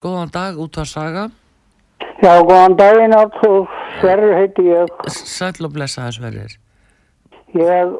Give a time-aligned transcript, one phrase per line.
[0.00, 1.22] Góðan dag, út að saga.
[2.24, 3.66] Já, góðan daginn Artur,
[3.98, 4.92] Sverrir heiti ég.
[5.12, 6.54] Sæll og blessaði Sverrir.
[7.60, 7.90] Ég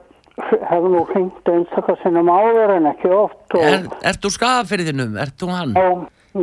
[0.71, 3.42] hef nú hringt einstakar sinnum áður en ekki oft.
[3.52, 5.18] Og, Er, ert þú skafafyrðinum?
[5.21, 5.74] Ert þú hann?
[5.76, 5.90] Já,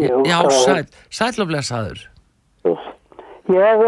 [0.03, 0.83] jú, Já, það sæll,
[1.21, 2.03] sæll og blessaður.
[3.47, 3.81] Ég,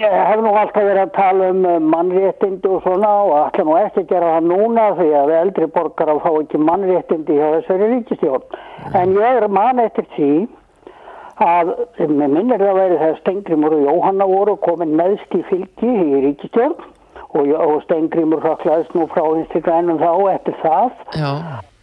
[0.00, 3.74] ég hef nú alltaf verið að tala um eh, mannréttindi og svona og ætla nú
[3.76, 8.58] ekki að gera það núna því að eldri borgar fá ekki mannréttindi hjá þessari ríkistjórn.
[8.94, 10.30] En ég er mann eftir því
[11.40, 16.22] að með minnir það verið þegar Stengrimur og Jóhanna voru komin meðst í fylgi í
[16.26, 21.30] ríkistjórn og, og Stengrimur hraklaðist nú frá vinstri grænum þá eftir það Já,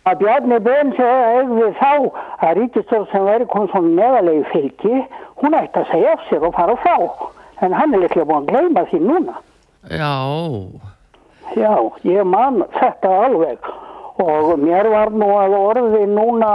[0.08, 1.94] að Bjarni Ben segði þá
[2.48, 5.02] að ríkistjórn sem verið kom svona neðalegi fylgi,
[5.42, 6.98] hún ætti að segja af sér og fara frá.
[7.66, 9.40] En hann er líklega búin að gleyma því núna.
[9.90, 10.14] já,
[11.56, 13.70] Já, ég man þetta alveg
[14.20, 16.52] og mér var nú að orði núna,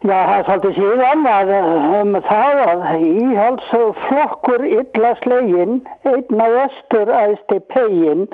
[0.00, 1.52] já það er svolítið síðan að
[2.00, 5.76] um það að íhalsflokkur illa slegin,
[6.08, 8.26] einna vestur æsti pegin,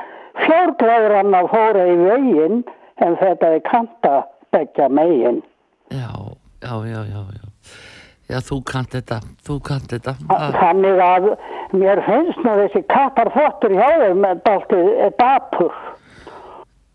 [0.45, 2.63] fjórglæður hann að fóra í veginn
[3.05, 4.17] en þetta er kanta
[4.55, 5.43] begja megin.
[5.91, 6.09] já,
[6.63, 7.47] já, já, já, já.
[8.27, 10.17] Já, þú kant þetta, þú kant þetta.
[10.35, 11.27] Ah, Þannig að
[11.79, 14.89] mér finnst nú þessi kapparfottur hjá þeim dáltið
[15.21, 15.77] dapur.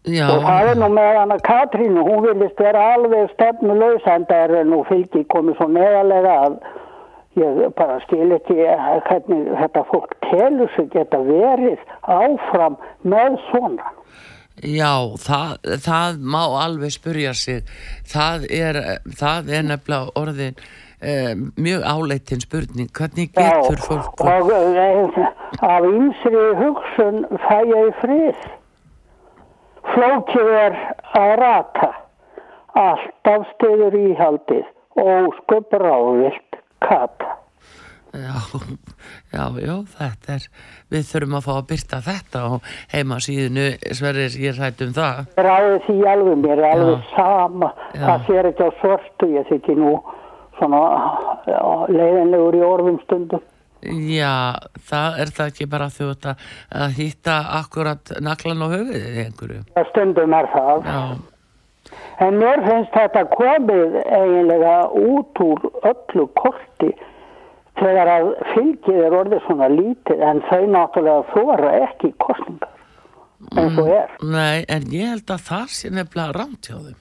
[0.10, 4.54] Já, Og það er nú með hana Katrínu, hún vilist vera alveg stefnulegs en það
[4.58, 6.56] er nú fylgi komið svo neðalega að
[7.38, 8.58] ég bara skil ekki
[9.08, 13.92] hvernig þetta fólk telur sig geta verið áfram með svona.
[14.62, 15.54] já, það,
[15.86, 17.62] það má alveg spurja sig.
[18.10, 18.80] Það er,
[19.22, 20.58] það er nefnilega orðin
[21.00, 22.90] eh, mjög áleitin spurning.
[22.90, 24.26] Hvernig getur fólk...
[24.26, 25.22] og eh,
[25.62, 28.44] af ýmsri hugsun fæ ég frið.
[29.90, 30.78] Flókið er
[31.18, 31.92] að rata.
[32.78, 34.68] Alltaf stiður íhaldið
[35.02, 37.38] og skupur ávilt kata.
[38.12, 38.36] Já,
[39.32, 40.46] já, já, þetta er,
[40.92, 42.50] við þurfum að fá að byrta þetta á
[42.92, 45.22] heimasíðinu, Sverrir, ég rætt um það.
[45.40, 47.14] Ræði því alveg, mér er alveg Já.
[47.16, 47.70] sama.
[47.96, 48.02] Já.
[48.04, 49.94] Það sér ekki á svörtu, ég þykki nú
[50.60, 50.82] svona
[51.88, 53.46] leiðinlegur í orðum stundum.
[53.82, 54.34] Já,
[54.90, 56.48] það er það ekki bara þú ert að,
[56.84, 59.62] að hýtta akkurat naklan á höfuðið einhverju.
[59.76, 60.86] Já, Stundum er það.
[60.86, 61.02] Já,
[62.22, 66.92] En mér finnst þetta komið eiginlega út úr öllu korti
[67.82, 72.70] þegar að fylgið er orðið svona lítið en þau náttúrulega þóra ekki kostningar
[73.58, 74.14] eins og er.
[74.22, 77.00] nei, en ég held að það sé nefnilega rámt hjá þeim.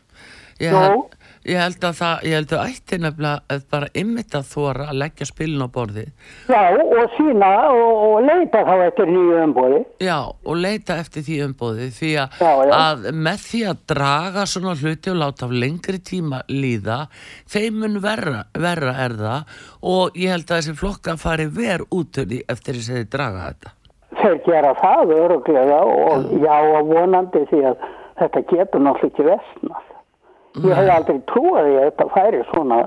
[0.64, 0.80] Ég Nú?
[0.80, 4.86] held, ég held að það, ég held að ætti nefnilega að bara ymmit að þóra
[4.90, 6.10] að leggja spilin á borðið.
[6.50, 6.60] Já
[7.00, 9.80] og sína og, og leita þá eftir nýju umbúði.
[10.04, 12.74] Já, og leita eftir því umbóðið því að, Já, já.
[12.80, 17.00] að með því að draga svona hluti og láta af lengri tíma líða,
[17.50, 19.60] þeim mun verra, verra er það
[19.94, 23.12] og ég held að þessi flokka fari ver út úr því eftir þess að þið
[23.16, 23.76] draga þetta.
[24.20, 27.84] Þeir gera það öruglega og já og vonandi því að
[28.20, 29.86] þetta getur náttúrulega ekki vestnað.
[30.58, 32.78] Ég hef aldrei trúið að þetta færi svona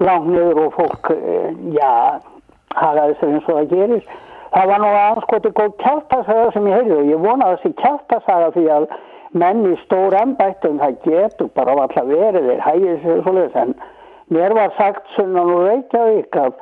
[0.00, 2.20] langt niður og fólk, eh, já,
[2.78, 4.04] hagaði sér eins og það gerir.
[4.50, 8.52] Það var nú anskoti góð kjáltasaga sem ég heyrði og ég vona að þessi kjáltasaga
[8.54, 8.86] því að
[9.32, 13.74] menn í stór embættum það getur bara alltaf verið þeir hægir sér svoleiðis en
[14.34, 16.52] mér var sagt sunnan og Reykjavík að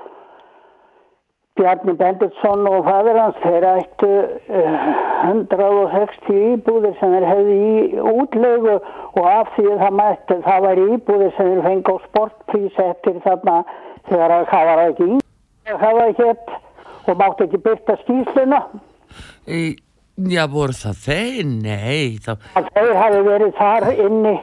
[1.58, 4.10] Bjarni Benditsson og fadur hans þeir ættu
[4.58, 4.88] uh,
[5.28, 11.34] 160 íbúðir sem þeir hefði í útlegu og af því það mætti það væri íbúðir
[11.36, 13.56] sem þeir fengi á sportprís eftir þarna
[14.08, 15.18] þegar að það var ekki í
[15.68, 16.54] það var hétt
[17.08, 18.62] og mátti ekki byrta skýsluna
[19.48, 21.42] já, voru það þeir?
[21.48, 24.36] Nei, það, að þeir hafi verið þar inni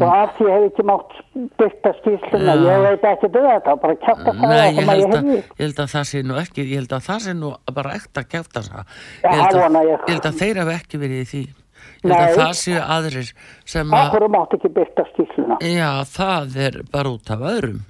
[0.00, 1.14] og af því hefði ekki mátt
[1.60, 2.64] byrta skýsluna Já.
[2.66, 5.62] ég veit ekki um þetta bara kjátt að nei, það ég að held að, ég
[5.64, 8.62] held að það sé nú ekki, ég held að það sé nú bara ekta kæfta
[8.68, 8.84] það.
[9.24, 10.04] Ég held að, vona ég.
[10.10, 11.42] held að þeir hafa ekki verið í því.
[12.00, 12.36] Ég held að Nei.
[12.40, 13.32] það séu aðrir
[13.64, 17.80] sem að, Akkur mátti ekki byrta skýsluna já, það er bara út af öðrum.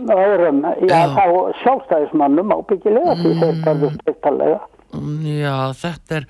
[0.00, 1.00] öðrum, já, Já.
[1.16, 1.24] þá
[1.62, 4.60] sjálfstæðismannum ábyggilega því þeir verður styrtalega.
[4.90, 6.24] Mm, Já, þetta er,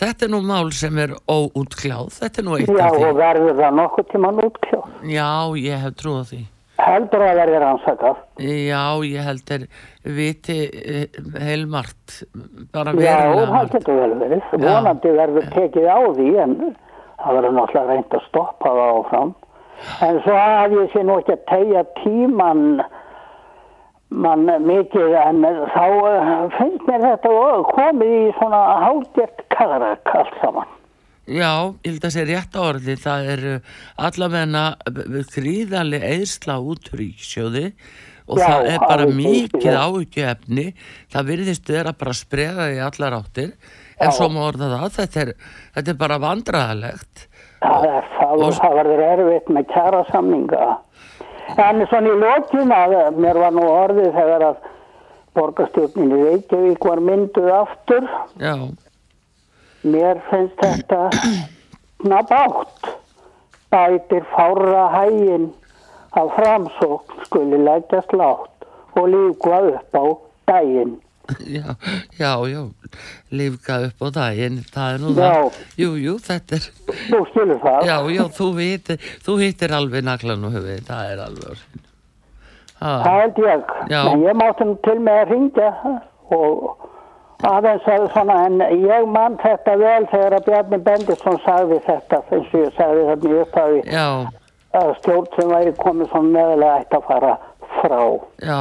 [0.00, 3.04] þetta er nú mál sem er óútkljáð, þetta er nú eitt Já, af því.
[3.10, 4.90] og verður það nokkuð tíman útkljóð.
[5.14, 5.30] Já,
[5.60, 6.40] ég hef trúið á því.
[6.84, 8.16] Heldur að verður rannsakað.
[8.42, 9.66] Já, ég held er
[10.16, 12.16] viti eh, heilmart,
[12.74, 13.76] bara Já, verulega það margt.
[13.76, 14.50] getur vel verið.
[14.64, 16.56] Vonandi verður tekið á því en
[17.22, 19.32] það verður náttúrulega reynd að stoppa það áfram.
[20.08, 22.66] En svo að ég sé nú ekki að tegja tíman
[24.14, 25.40] mann mikið en
[25.74, 27.32] þá eh, finnst mér þetta
[27.70, 30.72] komið í svona hálgjert kagarak allt saman.
[31.24, 33.44] Já, ég held að sé rétt á orði, það er
[33.96, 34.64] allavegna
[35.32, 37.70] gríðarlega eðsla út úr ríkisjóði
[38.28, 40.66] og Já, það er bara mikið áhyggjuefni.
[41.12, 43.54] Það virðist vera bara að spreða í allar áttir.
[44.00, 45.32] En svo má orða það þetta er,
[45.76, 47.26] þetta er bara vandræðalegt.
[47.64, 50.70] Það er það og það verður erfitt með kjara samninga.
[51.54, 54.64] En svona í lokin að mér var nú orðið þegar að
[55.34, 58.08] borgarstjórnin í Reykjavík var mynduð aftur.
[58.40, 58.54] já,
[59.84, 61.10] Mér finnst þetta
[62.08, 62.92] nabátt.
[63.74, 65.48] Bætir fára hægin
[66.14, 70.04] að framsókn skuli leggjast látt og líka upp á
[70.46, 70.94] daginn.
[71.40, 71.74] já,
[72.20, 72.60] já, já
[73.32, 75.22] lífga upp á daginn það er nú Já.
[75.24, 76.66] það, jú, jú, þetta er
[77.08, 77.78] Þú skilur það?
[77.88, 81.64] já, já, þú hittir þú hittir alveg naglan og höfuð það er alveg
[82.84, 83.70] Það held ég.
[83.88, 84.00] Já.
[84.12, 84.36] En ég
[84.68, 85.70] nú til með að ringja
[86.36, 86.90] og
[87.50, 92.50] aðeins að svona, en ég man þetta vel þegar að Bjarni Bendisson sagði þetta, eins
[92.54, 93.80] og ég sagði þetta í upphafi,
[94.80, 97.34] að stjórn sem væri komið svona meðlega ætti að fara
[97.78, 98.02] frá.
[98.42, 98.60] já.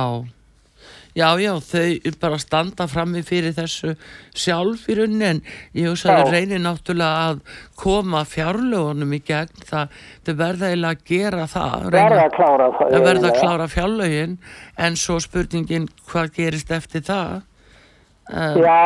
[1.13, 3.91] Já, já, þau bara standa frammi fyrir þessu
[4.33, 5.41] sjálf í rauninni en
[5.77, 7.43] ég hugsa að þau reynir náttúrulega að
[7.77, 9.93] koma fjárlögunum í gegn það,
[10.25, 12.95] þau verða eiginlega að gera það Verða að klára það.
[12.97, 14.33] að verða að klára fjárlögin
[14.87, 17.43] en svo spurningin hvað gerist eftir það
[18.31, 18.77] uh, Já,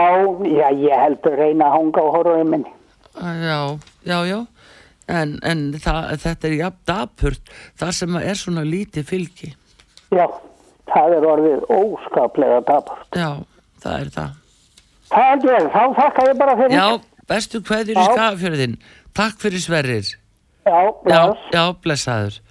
[0.49, 2.65] já, ég heldur reyna að hanga á horfuminn.
[3.17, 3.59] já,
[4.05, 4.39] já, já
[5.07, 9.53] en, en það, þetta er jafn dapurt það sem er svona lítið fylgi
[10.13, 10.25] Já,
[10.93, 13.07] það er orðið óskaplega tapast.
[13.17, 13.31] já,
[13.83, 14.35] það er það
[15.07, 16.73] Það held ég, þá þakka ég bara fyrir.
[16.75, 16.87] Já,
[17.31, 18.07] bestu kveður í Já.
[18.11, 18.73] skafjörðin
[19.15, 20.09] Takk fyrir sverrir
[20.67, 21.45] Já, Já, bless.
[21.55, 22.39] já, blessaður